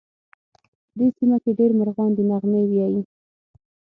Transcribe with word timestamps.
په 0.91 0.93
دې 0.97 1.07
سیمه 1.17 1.37
کې 1.43 1.51
ډېر 1.59 1.71
مرغان 1.79 2.11
دي 2.17 2.23
نغمې 2.31 2.61
وایې 2.67 3.01